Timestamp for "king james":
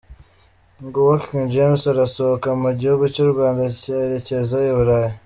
1.25-1.83